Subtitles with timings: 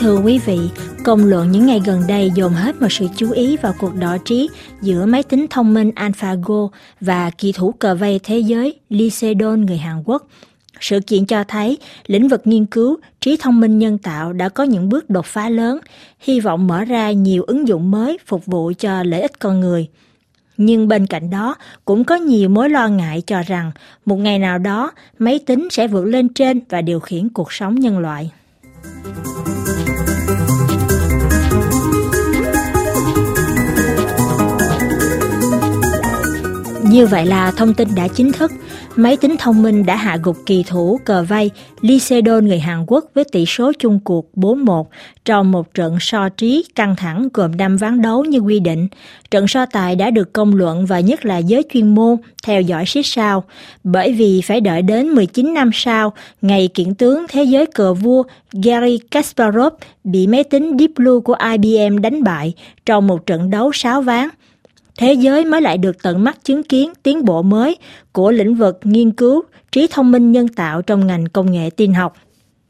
[0.00, 0.58] thưa quý vị,
[1.04, 4.16] công luận những ngày gần đây dồn hết một sự chú ý vào cuộc đỏ
[4.24, 4.48] trí
[4.82, 6.68] giữa máy tính thông minh AlphaGo
[7.00, 10.26] và kỳ thủ cờ vây thế giới Lee Sedol người Hàn Quốc.
[10.80, 14.64] Sự kiện cho thấy lĩnh vực nghiên cứu trí thông minh nhân tạo đã có
[14.64, 15.78] những bước đột phá lớn,
[16.20, 19.88] hy vọng mở ra nhiều ứng dụng mới phục vụ cho lợi ích con người.
[20.56, 23.72] Nhưng bên cạnh đó cũng có nhiều mối lo ngại cho rằng
[24.06, 27.74] một ngày nào đó máy tính sẽ vượt lên trên và điều khiển cuộc sống
[27.74, 28.30] nhân loại.
[36.90, 38.52] Như vậy là thông tin đã chính thức,
[38.96, 41.50] máy tính thông minh đã hạ gục kỳ thủ cờ vây
[41.80, 44.84] Lee Sedol người Hàn Quốc với tỷ số chung cuộc 4-1
[45.24, 48.88] trong một trận so trí căng thẳng gồm 5 ván đấu như quy định.
[49.30, 52.86] Trận so tài đã được công luận và nhất là giới chuyên môn theo dõi
[52.86, 53.44] xích sao,
[53.84, 58.22] bởi vì phải đợi đến 19 năm sau, ngày kiện tướng thế giới cờ vua
[58.52, 59.72] Gary Kasparov
[60.04, 62.52] bị máy tính Deep Blue của IBM đánh bại
[62.86, 64.28] trong một trận đấu 6 ván
[65.00, 67.76] thế giới mới lại được tận mắt chứng kiến tiến bộ mới
[68.12, 69.42] của lĩnh vực nghiên cứu
[69.72, 72.16] trí thông minh nhân tạo trong ngành công nghệ tin học.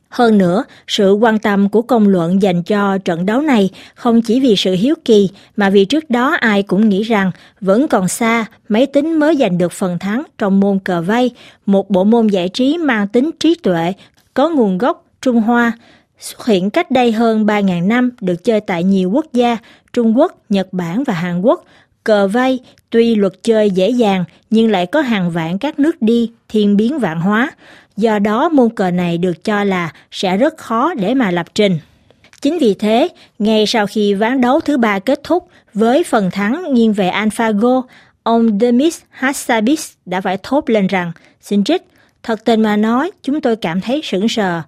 [0.08, 4.40] Hơn nữa, sự quan tâm của công luận dành cho trận đấu này không chỉ
[4.40, 8.44] vì sự hiếu kỳ mà vì trước đó ai cũng nghĩ rằng vẫn còn xa
[8.68, 11.30] máy tính mới giành được phần thắng trong môn cờ vây,
[11.66, 13.92] một bộ môn giải trí mang tính trí tuệ,
[14.34, 15.72] có nguồn gốc Trung Hoa,
[16.18, 19.56] xuất hiện cách đây hơn 3.000 năm được chơi tại nhiều quốc gia
[19.92, 21.64] Trung Quốc, Nhật Bản và Hàn Quốc,
[22.10, 26.30] Cờ vây tuy luật chơi dễ dàng nhưng lại có hàng vạn các nước đi
[26.48, 27.50] thiên biến vạn hóa.
[27.96, 31.78] Do đó môn cờ này được cho là sẽ rất khó để mà lập trình.
[32.40, 36.74] Chính vì thế, ngay sau khi ván đấu thứ ba kết thúc với phần thắng
[36.74, 37.82] nghiêng về AlphaGo,
[38.22, 41.82] ông Demis Hassabis đã phải thốt lên rằng, xin trích,
[42.22, 44.62] thật tình mà nói, chúng tôi cảm thấy sững sờ.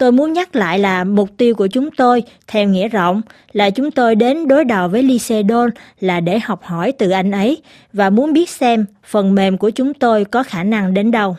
[0.00, 3.90] Tôi muốn nhắc lại là mục tiêu của chúng tôi, theo nghĩa rộng, là chúng
[3.90, 5.70] tôi đến đối đầu với Lycedon
[6.00, 9.94] là để học hỏi từ anh ấy và muốn biết xem phần mềm của chúng
[9.94, 11.36] tôi có khả năng đến đâu.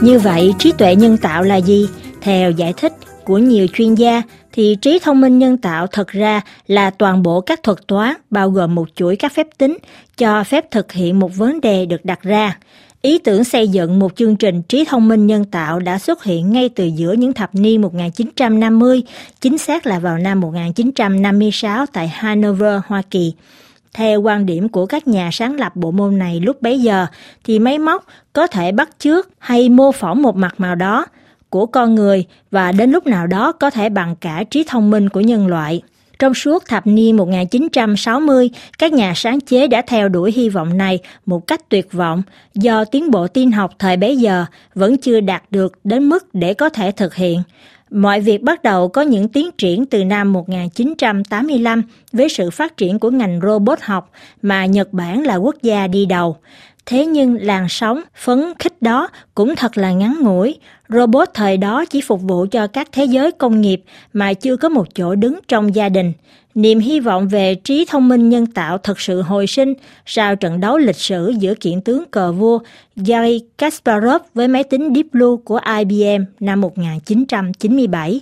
[0.00, 1.88] Như vậy, trí tuệ nhân tạo là gì?
[2.20, 2.92] Theo giải thích
[3.24, 7.40] của nhiều chuyên gia, thì trí thông minh nhân tạo thật ra là toàn bộ
[7.40, 9.78] các thuật toán bao gồm một chuỗi các phép tính
[10.16, 12.58] cho phép thực hiện một vấn đề được đặt ra.
[13.02, 16.52] Ý tưởng xây dựng một chương trình trí thông minh nhân tạo đã xuất hiện
[16.52, 19.02] ngay từ giữa những thập niên 1950,
[19.40, 23.32] chính xác là vào năm 1956 tại Hanover, Hoa Kỳ.
[23.94, 27.06] Theo quan điểm của các nhà sáng lập bộ môn này lúc bấy giờ,
[27.44, 31.06] thì máy móc có thể bắt chước hay mô phỏng một mặt nào đó,
[31.52, 35.08] của con người và đến lúc nào đó có thể bằng cả trí thông minh
[35.08, 35.82] của nhân loại.
[36.18, 40.98] Trong suốt thập niên 1960, các nhà sáng chế đã theo đuổi hy vọng này
[41.26, 42.22] một cách tuyệt vọng
[42.54, 46.54] do tiến bộ tin học thời bấy giờ vẫn chưa đạt được đến mức để
[46.54, 47.42] có thể thực hiện.
[47.90, 51.82] Mọi việc bắt đầu có những tiến triển từ năm 1985
[52.12, 54.10] với sự phát triển của ngành robot học
[54.42, 56.36] mà Nhật Bản là quốc gia đi đầu.
[56.86, 60.58] Thế nhưng làn sóng phấn khích đó cũng thật là ngắn ngủi.
[60.92, 63.82] Robot thời đó chỉ phục vụ cho các thế giới công nghiệp
[64.12, 66.12] mà chưa có một chỗ đứng trong gia đình.
[66.54, 69.74] Niềm hy vọng về trí thông minh nhân tạo thật sự hồi sinh
[70.06, 72.58] sau trận đấu lịch sử giữa kiện tướng cờ vua
[72.96, 78.20] Gary Kasparov với máy tính Deep Blue của IBM năm 1997.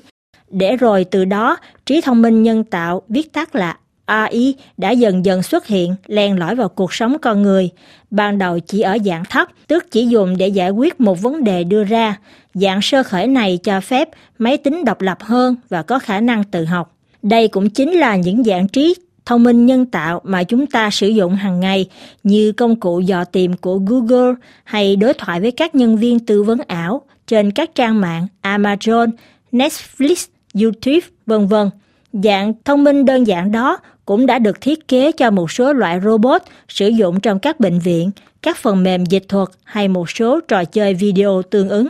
[0.51, 3.77] Để rồi từ đó, trí thông minh nhân tạo viết tắt là
[4.11, 7.71] AI đã dần dần xuất hiện, len lỏi vào cuộc sống con người.
[8.11, 11.65] Ban đầu chỉ ở dạng thấp, tức chỉ dùng để giải quyết một vấn đề
[11.65, 12.17] đưa ra.
[12.55, 16.45] Dạng sơ khởi này cho phép máy tính độc lập hơn và có khả năng
[16.45, 16.97] tự học.
[17.23, 18.95] Đây cũng chính là những dạng trí
[19.27, 21.87] thông minh nhân tạo mà chúng ta sử dụng hàng ngày
[22.23, 24.35] như công cụ dò tìm của Google
[24.65, 29.11] hay đối thoại với các nhân viên tư vấn ảo trên các trang mạng Amazon,
[29.53, 31.71] Netflix, YouTube, vân vân.
[32.13, 33.79] Dạng thông minh đơn giản đó
[34.11, 37.79] cũng đã được thiết kế cho một số loại robot sử dụng trong các bệnh
[37.79, 38.11] viện,
[38.43, 41.89] các phần mềm dịch thuật hay một số trò chơi video tương ứng.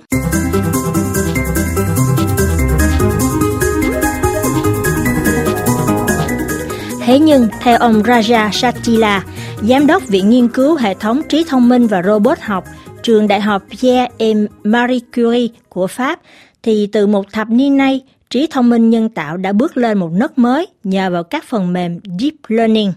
[7.01, 9.25] Thế nhưng, theo ông Raja Satila,
[9.63, 12.65] Giám đốc Viện Nghiên cứu Hệ thống Trí thông minh và Robot học,
[13.03, 16.21] trường Đại học Pierre et Marie Curie của Pháp,
[16.63, 18.01] thì từ một thập niên nay,
[18.31, 21.73] trí thông minh nhân tạo đã bước lên một nấc mới nhờ vào các phần
[21.73, 22.93] mềm Deep Learning.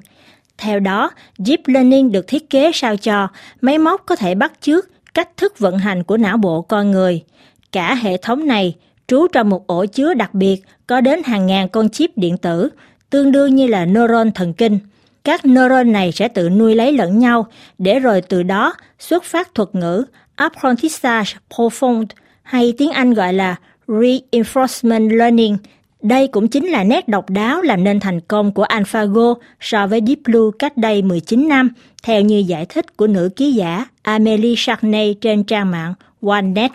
[0.57, 3.27] Theo đó, Deep Learning được thiết kế sao cho
[3.61, 7.23] máy móc có thể bắt chước cách thức vận hành của não bộ con người.
[7.71, 8.75] Cả hệ thống này
[9.07, 12.69] trú trong một ổ chứa đặc biệt có đến hàng ngàn con chip điện tử,
[13.09, 14.79] tương đương như là neuron thần kinh.
[15.23, 17.47] Các neuron này sẽ tự nuôi lấy lẫn nhau,
[17.77, 22.05] để rồi từ đó xuất phát thuật ngữ apprentissage profond
[22.43, 23.55] hay tiếng Anh gọi là
[23.87, 25.57] reinforcement learning.
[26.01, 30.01] Đây cũng chính là nét độc đáo làm nên thành công của AlphaGo so với
[30.07, 31.69] Deep Blue cách đây 19 năm,
[32.03, 36.71] theo như giải thích của nữ ký giả Amélie Charnay trên trang mạng OneNet.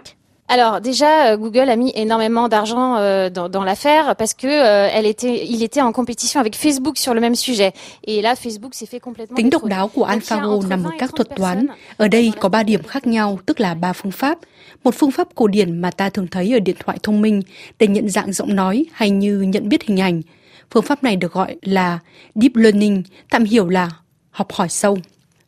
[0.50, 4.89] Alors déjà, euh, Google a mis énormément d'argent euh, dans, dans l'affaire parce que euh,
[4.91, 7.73] elle était, il était en compétition avec Facebook sur le même sujet.
[8.05, 9.37] Et là, Facebook s'est fait complètement.
[9.37, 11.67] Tính độc đáo của AlphaGo nằm ở các thuật toán.
[11.97, 14.39] Ở đây có ba điểm khác nhau, tức là ba phương pháp.
[14.85, 17.43] Một phương pháp cổ điển mà ta thường thấy ở điện thoại thông minh
[17.79, 20.23] để nhận dạng giọng nói hay như nhận biết hình ảnh.
[20.71, 21.99] Phương pháp này được gọi là
[22.35, 23.91] Deep Learning, tạm hiểu là
[24.31, 24.99] học hỏi sâu.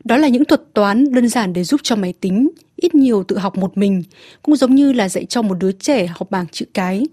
[0.03, 2.49] Đó là những thuật toán đơn giản để giúp cho máy tính
[2.81, 4.03] ít nhiều tự học một mình,
[4.41, 7.03] cũng giống như là dạy cho một đứa trẻ học bảng chữ cái.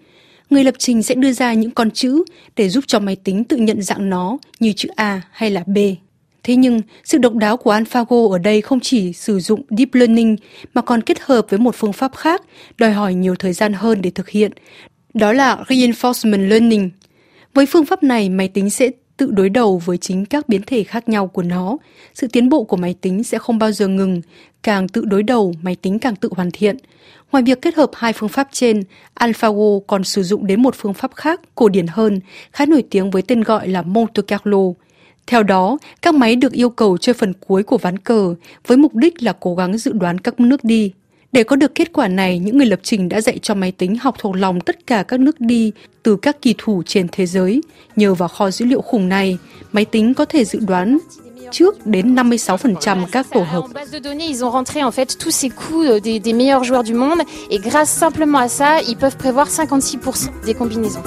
[0.50, 2.24] Người lập trình sẽ đưa ra những con chữ
[2.56, 5.78] để giúp cho máy tính tự nhận dạng nó như chữ A hay là B.
[6.42, 10.36] Thế nhưng, sự độc đáo của AlphaGo ở đây không chỉ sử dụng Deep Learning
[10.74, 12.42] mà còn kết hợp với một phương pháp khác
[12.78, 14.52] đòi hỏi nhiều thời gian hơn để thực hiện.
[15.14, 16.90] Đó là Reinforcement Learning.
[17.54, 20.84] Với phương pháp này, máy tính sẽ tự đối đầu với chính các biến thể
[20.84, 21.76] khác nhau của nó.
[22.14, 24.20] Sự tiến bộ của máy tính sẽ không bao giờ ngừng,
[24.62, 26.76] càng tự đối đầu, máy tính càng tự hoàn thiện.
[27.32, 28.82] Ngoài việc kết hợp hai phương pháp trên,
[29.14, 32.20] AlphaGo còn sử dụng đến một phương pháp khác, cổ điển hơn,
[32.52, 34.58] khá nổi tiếng với tên gọi là Monte Carlo.
[35.26, 38.34] Theo đó, các máy được yêu cầu chơi phần cuối của ván cờ
[38.66, 40.92] với mục đích là cố gắng dự đoán các nước đi.
[41.32, 43.96] Để có được kết quả này, những người lập trình đã dạy cho máy tính
[43.96, 45.72] học thuộc lòng tất cả các nước đi
[46.02, 47.60] từ các kỳ thủ trên thế giới.
[47.96, 49.38] Nhờ vào kho dữ liệu khủng này,
[49.72, 50.98] máy tính có thể dự đoán
[51.50, 53.64] trước đến 56% các tổ hợp.
[54.20, 57.22] ils ont rentré en fait tous ces coups euh, des, des meilleurs joueurs du monde
[57.50, 61.02] et grâce simplement à ça, ils peuvent prévoir 56% des combinaisons.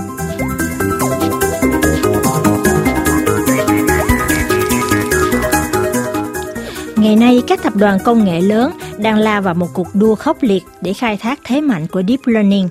[7.02, 10.44] Ngày nay, các tập đoàn công nghệ lớn đang lao vào một cuộc đua khốc
[10.44, 12.68] liệt để khai thác thế mạnh của Deep Learning.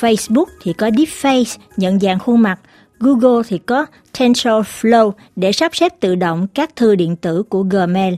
[0.00, 2.60] Facebook thì có Deepface, nhận dạng khuôn mặt,
[2.98, 8.14] Google thì có TensorFlow để sắp xếp tự động các thư điện tử của Gmail.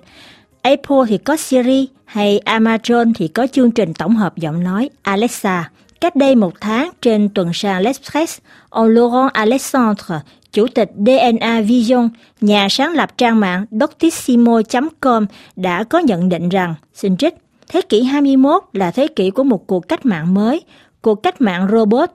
[0.62, 5.70] Apple thì có Siri hay Amazon thì có chương trình tổng hợp giọng nói Alexa.
[6.00, 8.38] Cách đây một tháng trên tuần san L'Express,
[8.68, 10.20] ông Laurent Alexandre,
[10.56, 12.08] chủ tịch DNA Vision,
[12.40, 15.26] nhà sáng lập trang mạng Doctissimo.com
[15.56, 17.34] đã có nhận định rằng, xin trích,
[17.68, 20.60] thế kỷ 21 là thế kỷ của một cuộc cách mạng mới,
[21.00, 22.10] cuộc cách mạng robot.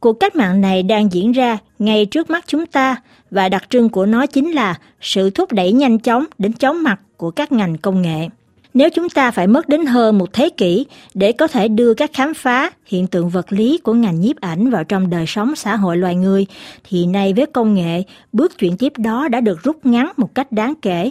[0.00, 2.96] Cuộc cách mạng này đang diễn ra ngay trước mắt chúng ta
[3.30, 7.00] và đặc trưng của nó chính là sự thúc đẩy nhanh chóng đến chóng mặt
[7.16, 8.28] của các ngành công nghệ.
[8.74, 12.10] Nếu chúng ta phải mất đến hơn một thế kỷ để có thể đưa các
[12.12, 15.76] khám phá hiện tượng vật lý của ngành nhiếp ảnh vào trong đời sống xã
[15.76, 16.46] hội loài người,
[16.84, 18.02] thì nay với công nghệ,
[18.32, 21.10] bước chuyển tiếp đó đã được rút ngắn một cách đáng kể,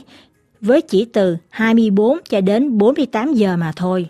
[0.62, 4.10] với chỉ từ 24 cho đến 48 giờ mà thôi.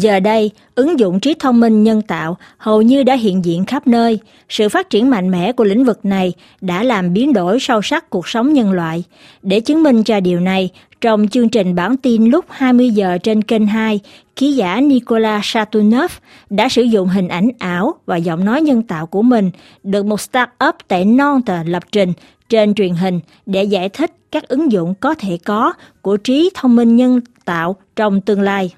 [0.00, 3.86] Giờ đây, ứng dụng trí thông minh nhân tạo hầu như đã hiện diện khắp
[3.86, 4.18] nơi.
[4.48, 8.10] Sự phát triển mạnh mẽ của lĩnh vực này đã làm biến đổi sâu sắc
[8.10, 9.04] cuộc sống nhân loại.
[9.42, 13.42] Để chứng minh cho điều này, trong chương trình bản tin lúc 20 giờ trên
[13.42, 14.00] kênh 2,
[14.36, 16.12] ký giả Nikola Satunov
[16.50, 19.50] đã sử dụng hình ảnh ảo và giọng nói nhân tạo của mình
[19.82, 22.12] được một start-up tại Nantes lập trình
[22.48, 26.76] trên truyền hình để giải thích các ứng dụng có thể có của trí thông
[26.76, 28.70] minh nhân tạo trong tương lai.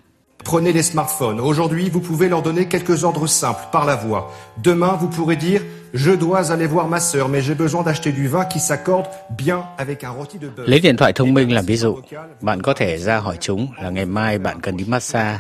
[0.45, 1.41] Prenez les smartphones.
[1.41, 4.33] Aujourd'hui, vous pouvez leur donner quelques ordres simples par la voix.
[4.63, 5.61] Demain, vous pourrez dire
[5.93, 9.65] Je dois aller voir ma sœur, mais j'ai besoin d'acheter du vin qui s'accorde bien
[9.77, 10.69] avec un rôti de beurre.
[10.69, 11.97] Lấy điện thoại thông minh làm ví dụ,
[12.41, 15.39] bạn có thể ra hỏi chúng là ngày mai bạn cần đi massage,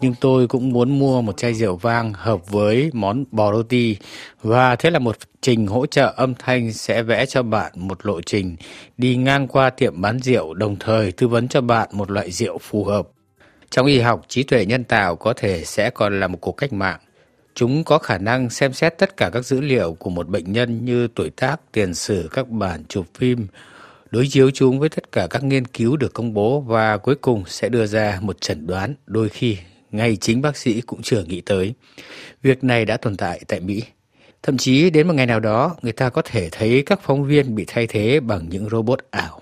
[0.00, 3.96] nhưng tôi cũng muốn mua một chai rượu vang hợp với món bò roti
[4.42, 8.20] và thế là một trình hỗ trợ âm thanh sẽ vẽ cho bạn một lộ
[8.20, 8.56] trình
[8.98, 12.58] đi ngang qua tiệm bán rượu đồng thời tư vấn cho bạn một loại rượu
[12.58, 13.08] phù hợp.
[13.70, 16.72] Trong y học, trí tuệ nhân tạo có thể sẽ còn là một cuộc cách
[16.72, 17.00] mạng.
[17.54, 20.84] Chúng có khả năng xem xét tất cả các dữ liệu của một bệnh nhân
[20.84, 23.46] như tuổi tác, tiền sử, các bản chụp phim,
[24.10, 27.44] đối chiếu chúng với tất cả các nghiên cứu được công bố và cuối cùng
[27.46, 29.56] sẽ đưa ra một chẩn đoán đôi khi
[29.90, 31.74] ngay chính bác sĩ cũng chưa nghĩ tới.
[32.42, 33.82] Việc này đã tồn tại tại Mỹ.
[34.42, 37.54] Thậm chí đến một ngày nào đó, người ta có thể thấy các phóng viên
[37.54, 39.40] bị thay thế bằng những robot ảo.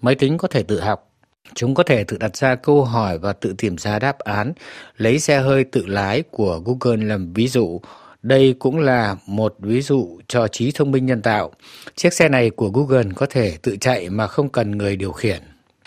[0.00, 1.11] Máy tính có thể tự học,
[1.54, 4.52] Chúng có thể tự đặt ra câu hỏi và tự tìm ra đáp án,
[4.96, 7.80] lấy xe hơi tự lái của Google làm ví dụ.
[8.22, 11.52] Đây cũng là một ví dụ cho trí thông minh nhân tạo.
[11.96, 15.42] Chiếc xe này của Google có thể tự chạy mà không cần người điều khiển.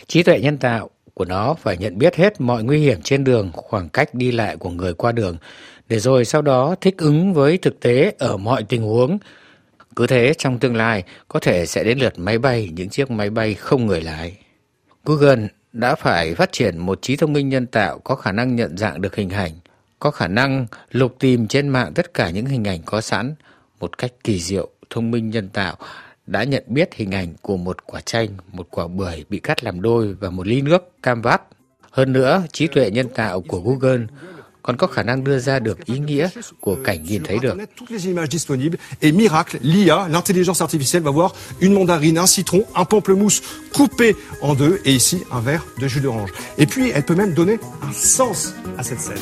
[0.07, 3.51] Trí tuệ nhân tạo của nó phải nhận biết hết mọi nguy hiểm trên đường,
[3.53, 5.37] khoảng cách đi lại của người qua đường,
[5.89, 9.17] để rồi sau đó thích ứng với thực tế ở mọi tình huống.
[9.95, 13.29] Cứ thế trong tương lai có thể sẽ đến lượt máy bay, những chiếc máy
[13.29, 14.37] bay không người lái.
[15.05, 18.77] Google đã phải phát triển một trí thông minh nhân tạo có khả năng nhận
[18.77, 19.51] dạng được hình ảnh,
[19.99, 23.35] có khả năng lục tìm trên mạng tất cả những hình ảnh có sẵn
[23.79, 24.69] một cách kỳ diệu.
[24.89, 25.75] Thông minh nhân tạo
[26.27, 29.81] đã nhận biết hình ảnh của một quả chanh, một quả bưởi bị cắt làm
[29.81, 31.41] đôi và một ly nước cam vắt.
[31.91, 34.05] Hơn nữa, trí tuệ nhân tạo của Google
[34.65, 36.29] còn có khả năng đưa ra được ý nghĩa
[36.59, 37.57] của cảnh nhìn thấy được.
[38.99, 43.41] Et miracle, l'IA, l'intelligence artificielle va voir une mandarine, un citron, un pamplemousse
[43.77, 46.31] coupé en deux et ici un verre de jus d'orange.
[46.57, 49.19] Et puis elle peut même donner un sens à cette scène.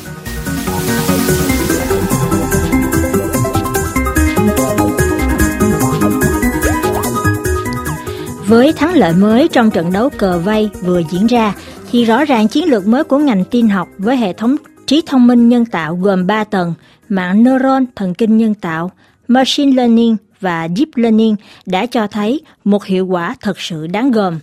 [8.48, 11.54] Với thắng lợi mới trong trận đấu cờ vây vừa diễn ra,
[11.90, 14.56] thì rõ ràng chiến lược mới của ngành tin học với hệ thống
[14.86, 16.74] trí thông minh nhân tạo gồm 3 tầng,
[17.08, 18.90] mạng neuron thần kinh nhân tạo,
[19.28, 21.36] machine learning và deep learning
[21.66, 24.38] đã cho thấy một hiệu quả thật sự đáng gờm.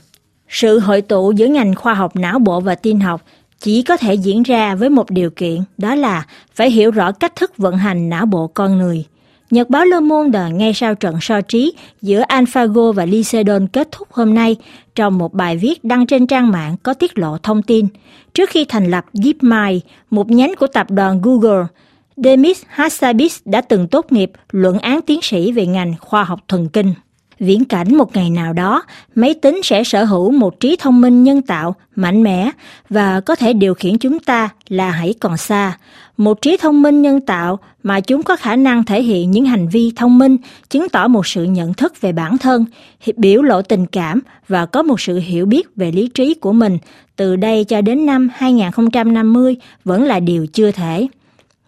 [0.49, 3.21] Sự hội tụ giữa ngành khoa học não bộ và tin học
[3.59, 7.35] chỉ có thể diễn ra với một điều kiện, đó là phải hiểu rõ cách
[7.35, 9.05] thức vận hành não bộ con người.
[9.51, 14.07] Nhật báo Le Monde ngay sau trận so trí giữa AlphaGo và Lycedon kết thúc
[14.11, 14.55] hôm nay
[14.95, 17.87] trong một bài viết đăng trên trang mạng có tiết lộ thông tin.
[18.33, 21.65] Trước khi thành lập DeepMind, một nhánh của tập đoàn Google,
[22.17, 26.69] Demis Hassabis đã từng tốt nghiệp luận án tiến sĩ về ngành khoa học thần
[26.69, 26.93] kinh
[27.41, 28.83] viễn cảnh một ngày nào đó,
[29.15, 32.51] máy tính sẽ sở hữu một trí thông minh nhân tạo mạnh mẽ
[32.89, 35.77] và có thể điều khiển chúng ta là hãy còn xa.
[36.21, 39.67] Một trí thông minh nhân tạo mà chúng có khả năng thể hiện những hành
[39.67, 40.37] vi thông minh,
[40.69, 42.65] chứng tỏ một sự nhận thức về bản thân,
[43.17, 46.77] biểu lộ tình cảm và có một sự hiểu biết về lý trí của mình
[47.15, 51.07] từ đây cho đến năm 2050 vẫn là điều chưa thể.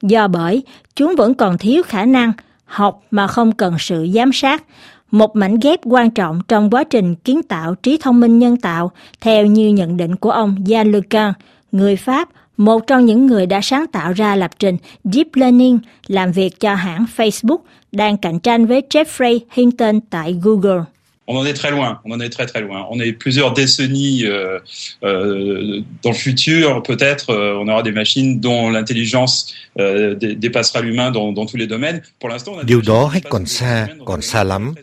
[0.02, 0.64] Do bởi,
[0.96, 2.32] chúng vẫn còn thiếu khả năng
[2.66, 4.64] học mà không cần sự giám sát,
[5.12, 8.92] một mảnh ghép quan trọng trong quá trình kiến tạo trí thông minh nhân tạo,
[9.22, 11.34] theo như nhận định của ông Jean Lecan,
[11.72, 16.32] người Pháp, một trong những người đã sáng tạo ra lập trình Deep Learning làm
[16.32, 17.60] việc cho hãng Facebook,
[17.92, 20.84] đang cạnh tranh với Jeffrey Hinton tại Google.
[21.28, 22.86] on en est très loin, on en est très très loin.
[22.90, 24.60] On est plusieurs décennies euh,
[25.04, 31.12] euh, dans le futur, peut-être euh, on aura des machines dont l'intelligence euh, dépassera l'humain
[31.12, 32.02] dans, dans tous les domaines.
[32.20, 34.74] Pour l'instant, điều đó hay còn xa, còn xa lắm.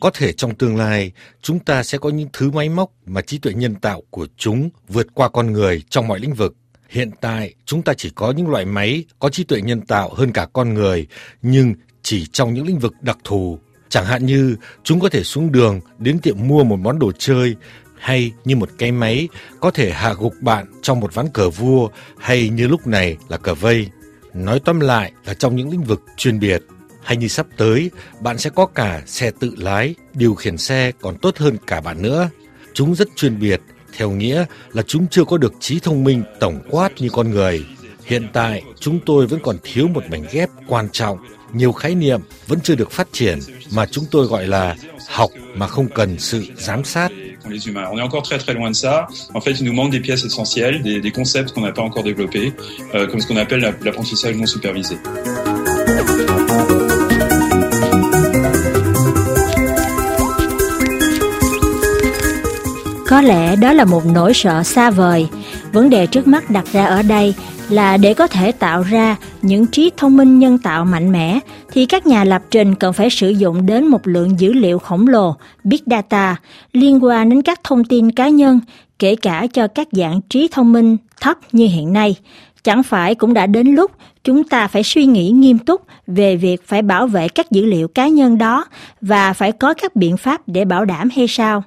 [0.00, 3.38] Có thể trong tương lai chúng ta sẽ có những thứ máy móc mà trí
[3.38, 6.54] tuệ nhân tạo của chúng vượt qua con người trong mọi lĩnh vực.
[6.88, 10.32] Hiện tại chúng ta chỉ có những loại máy có trí tuệ nhân tạo hơn
[10.32, 11.06] cả con người,
[11.42, 15.52] nhưng chỉ trong những lĩnh vực đặc thù Chẳng hạn như chúng có thể xuống
[15.52, 17.56] đường đến tiệm mua một món đồ chơi
[17.98, 19.28] hay như một cái máy
[19.60, 21.88] có thể hạ gục bạn trong một ván cờ vua
[22.18, 23.88] hay như lúc này là cờ vây.
[24.34, 26.62] Nói tóm lại là trong những lĩnh vực chuyên biệt
[27.02, 27.90] hay như sắp tới
[28.20, 32.02] bạn sẽ có cả xe tự lái, điều khiển xe còn tốt hơn cả bạn
[32.02, 32.30] nữa.
[32.74, 33.60] Chúng rất chuyên biệt,
[33.96, 37.64] theo nghĩa là chúng chưa có được trí thông minh tổng quát như con người.
[38.04, 41.18] Hiện tại chúng tôi vẫn còn thiếu một mảnh ghép quan trọng
[41.52, 43.38] nhiều khái niệm vẫn chưa được phát triển
[43.72, 44.76] mà chúng tôi gọi là
[45.08, 47.12] học mà không cần sự giám sát.
[47.44, 49.06] On est encore très très loin de ça.
[49.32, 52.02] En fait, il nous manque des pièces essentielles, des, des concepts qu'on n'a pas encore
[52.04, 52.52] développés,
[52.94, 54.96] euh, comme ce qu'on appelle l'apprentissage non supervisé.
[63.16, 65.28] Có lẽ đó là một nỗi sợ xa vời.
[65.72, 67.34] Vấn đề trước mắt đặt ra ở đây
[67.68, 71.38] là để có thể tạo ra những trí thông minh nhân tạo mạnh mẽ,
[71.72, 75.08] thì các nhà lập trình cần phải sử dụng đến một lượng dữ liệu khổng
[75.08, 76.36] lồ, big data,
[76.72, 78.60] liên quan đến các thông tin cá nhân,
[78.98, 82.16] kể cả cho các dạng trí thông minh thấp như hiện nay
[82.64, 83.90] chẳng phải cũng đã đến lúc
[84.24, 87.88] chúng ta phải suy nghĩ nghiêm túc về việc phải bảo vệ các dữ liệu
[87.88, 88.64] cá nhân đó
[89.00, 91.62] và phải có các biện pháp để bảo đảm hay sao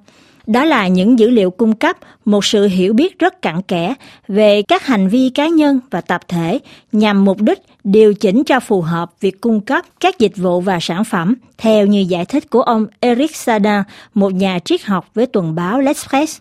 [0.49, 3.93] đó là những dữ liệu cung cấp một sự hiểu biết rất cặn kẽ
[4.27, 6.59] về các hành vi cá nhân và tập thể
[6.91, 10.79] nhằm mục đích điều chỉnh cho phù hợp việc cung cấp các dịch vụ và
[10.81, 13.81] sản phẩm theo như giải thích của ông Eric Sadin,
[14.13, 16.39] một nhà triết học với tuần báo L'Express.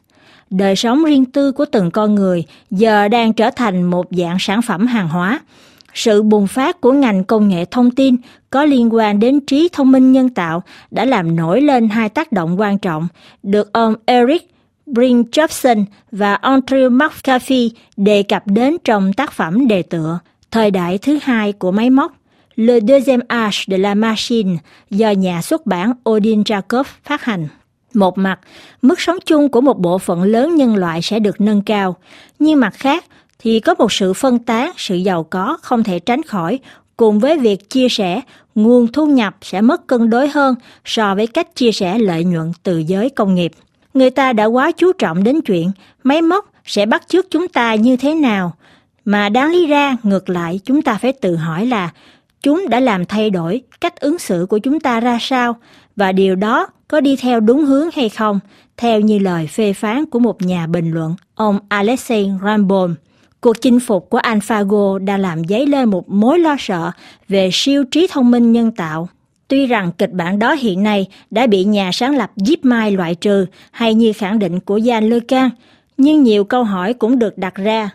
[0.50, 4.62] Đời sống riêng tư của từng con người giờ đang trở thành một dạng sản
[4.62, 5.40] phẩm hàng hóa
[5.98, 8.16] sự bùng phát của ngành công nghệ thông tin
[8.50, 12.32] có liên quan đến trí thông minh nhân tạo đã làm nổi lên hai tác
[12.32, 13.08] động quan trọng,
[13.42, 14.50] được ông Eric
[14.86, 20.18] Brin Jobson và Andrew McAfee đề cập đến trong tác phẩm đề tựa
[20.50, 22.12] Thời đại thứ hai của máy móc,
[22.56, 24.56] Le deuxième âge de la machine
[24.90, 27.48] do nhà xuất bản Odin Jacob phát hành.
[27.94, 28.40] Một mặt,
[28.82, 31.96] mức sống chung của một bộ phận lớn nhân loại sẽ được nâng cao,
[32.38, 33.04] nhưng mặt khác,
[33.38, 36.59] thì có một sự phân tán, sự giàu có không thể tránh khỏi,
[36.97, 38.21] cùng với việc chia sẻ,
[38.54, 40.54] nguồn thu nhập sẽ mất cân đối hơn
[40.85, 43.52] so với cách chia sẻ lợi nhuận từ giới công nghiệp.
[43.95, 45.71] Người ta đã quá chú trọng đến chuyện
[46.04, 48.52] máy móc sẽ bắt chước chúng ta như thế nào,
[49.04, 51.90] mà đáng lý ra ngược lại chúng ta phải tự hỏi là
[52.42, 55.57] chúng đã làm thay đổi cách ứng xử của chúng ta ra sao
[55.97, 58.40] và điều đó có đi theo đúng hướng hay không,
[58.76, 62.95] theo như lời phê phán của một nhà bình luận, ông Alexei Rambon.
[63.40, 66.90] Cuộc chinh phục của AlphaGo đã làm dấy lên một mối lo sợ
[67.28, 69.09] về siêu trí thông minh nhân tạo.
[69.49, 73.47] Tuy rằng kịch bản đó hiện nay đã bị nhà sáng lập DeepMind loại trừ
[73.71, 75.50] hay như khẳng định của Jan LeCun,
[75.97, 77.90] nhưng nhiều câu hỏi cũng được đặt ra.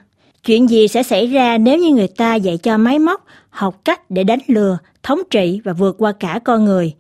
[0.46, 4.12] Chuyện gì sẽ xảy ra nếu như người ta dạy cho máy móc học cách
[4.12, 6.94] để đánh lừa, thống trị và vượt qua cả con người?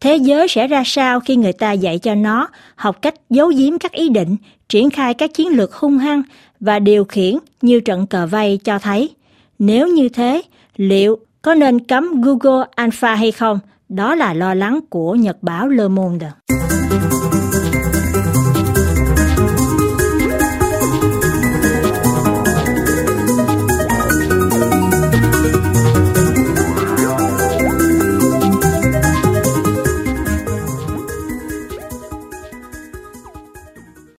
[0.00, 3.78] Thế giới sẽ ra sao khi người ta dạy cho nó học cách giấu giếm
[3.78, 4.36] các ý định,
[4.68, 6.22] triển khai các chiến lược hung hăng
[6.60, 9.10] và điều khiển như trận cờ vây cho thấy.
[9.58, 10.42] Nếu như thế,
[10.76, 13.58] liệu có nên cấm Google Alpha hay không?
[13.88, 16.30] Đó là lo lắng của Nhật báo Le Monde.